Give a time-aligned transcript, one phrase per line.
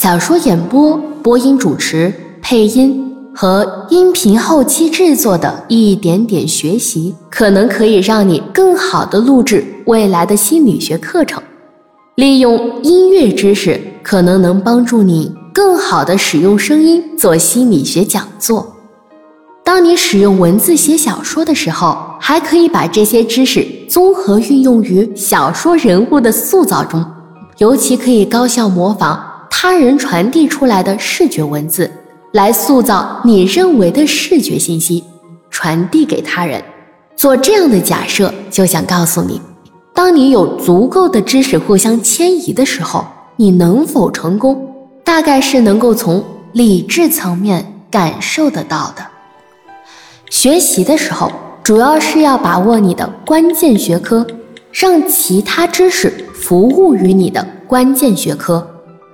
[0.00, 11.42] 小说演播、播音主持、配音和音频后期制作的一点点学习，可能可以让你更好的录制未来的心理学课程。
[12.14, 18.76] 利用音乐知识，可能能帮助你更好的使用声音做心理学讲座。
[19.64, 27.04] 当你使用文字写小说的时候，还可以把这些知识综合运用于小说人物的塑造中，
[27.56, 29.20] 尤其可以高效模仿
[29.60, 31.90] 他人传递出来的视觉文字，
[32.30, 35.02] 来塑造你认为的视觉信息，
[35.50, 36.62] 传递给他人。
[37.16, 39.42] 做这样的假设，就想告诉你，
[39.92, 49.04] 当你有足够的知识互相迁移的时候，你能否成功，大概是能够从理智层面感受得到的。
[50.30, 51.32] 学习的时候，
[51.64, 54.24] 主要是要把握你的关键学科，
[54.70, 58.64] 让其他知识服务于你的关键学科，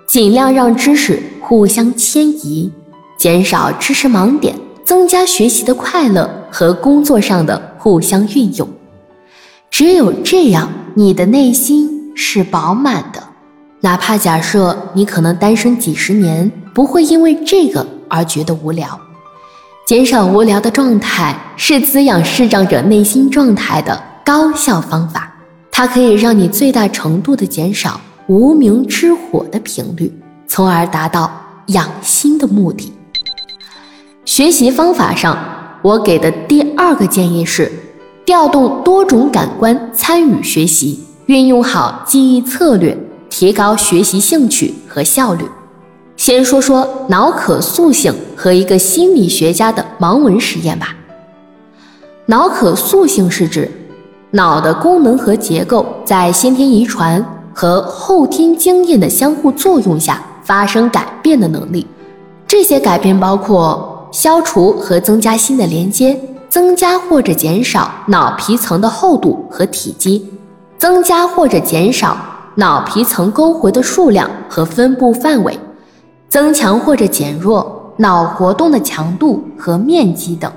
[0.06, 2.70] 尽量让知识互相迁移，
[3.18, 8.68] 减少知识盲点，增加学习的快乐和工作上的互相运用。
[9.70, 13.22] 只有这样，你的内心是饱满的。
[13.80, 18.98] 哪怕假设你可能单身几十年，不会因为这个而觉得无聊。
[19.86, 25.34] 减少无聊的状态是滋养视障者内心状态的高效方法，
[25.70, 30.10] 它可以让你最大程度的减少无名之火的频率，
[30.46, 31.30] 从而达到
[31.66, 32.90] 养心的目的。
[34.24, 35.36] 学习方法上，
[35.82, 37.70] 我给的第二个建议是，
[38.24, 42.96] 调动多种感官参与学习，运用好记忆策略，
[43.28, 45.44] 提高学习兴趣和效率。
[46.16, 50.96] 先说说脑可塑性和一个心理学家的盲文实验吧。
[52.26, 53.70] 脑可塑性是指
[54.30, 57.22] 脑的功能和结构在先天遗传
[57.54, 61.86] 和后天经验的相互作用下发生改变的能力。
[62.46, 70.28] 这些改变包括消除和增加新的连接，增加或者减少脑皮层的厚度和体积，
[70.76, 72.16] 增加或者减少
[72.56, 75.58] 脑皮层沟回的数量和分布范围。
[76.26, 80.50] 增强或者减弱脑活动的强度和面积等。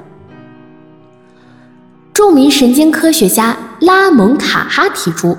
[2.11, 5.37] 著名神经科学家拉蒙卡哈提出，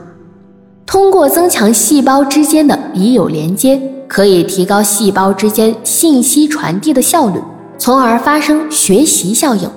[0.88, 3.78] 通过增强细胞之间的已有连接，
[4.09, 7.38] 可以提高细胞之间信息传递的效率，
[7.76, 9.69] 从而发生学习效应。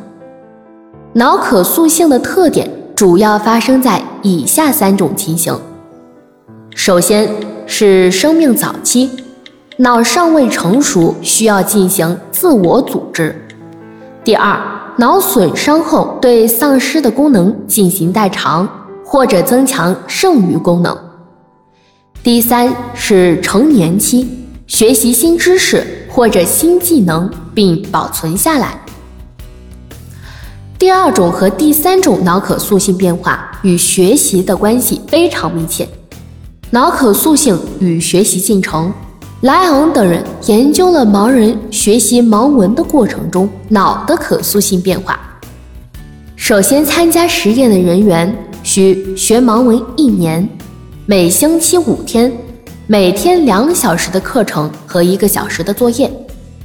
[1.12, 5.54] 脑可塑性的特点主要发生在以下三种情形：
[6.74, 7.30] 首先
[7.68, 9.10] 是生命早期。
[9.80, 13.36] 脑尚未成熟，需要进行自我组织。
[14.24, 14.58] 第二，
[14.96, 18.70] 脑损伤后对丧失的功能进行代偿，
[19.12, 20.98] 或者增强剩余功能。
[22.24, 24.26] 第三是成年期，
[24.68, 28.80] 学习新知识或者新技能并保存下来。
[30.80, 35.86] 第二种和第三种脑可塑性变化与学习的关系非常密切。
[36.70, 38.94] 脑可塑性与学习进程。
[39.42, 45.20] 莱昂等人研究了盲人学习盲文的过程中脑的可塑性变化。
[46.38, 48.34] 首先，参加实验的人员
[48.74, 50.48] 需学盲文一年，
[51.06, 52.32] 每星期五天，
[52.88, 56.10] 每天两小时的课程和一个小时的作业。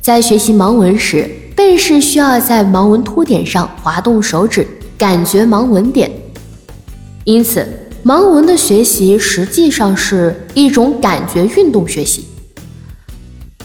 [0.01, 4.65] 在学习盲文时，背试需要在盲文凸点上滑动手指，
[4.97, 6.09] 感觉盲文点。
[7.25, 7.67] 因此，
[8.05, 12.25] 盲文的学习实际上是一种感觉运动学习。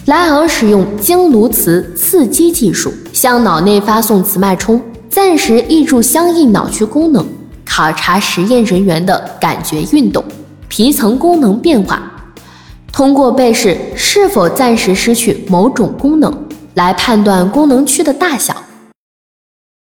[0.08, 4.82] 莱昂使用经颅磁刺激技术，向脑内发送磁脉冲，
[5.12, 7.24] 暂时抑制相应脑区功能，
[7.74, 10.22] 考察实验人员的感觉运动、
[10.68, 12.02] 皮层功能变化。
[12.92, 16.38] 通过被试是否暂时失去某种功能，
[16.74, 18.54] 来判断功能区的大小。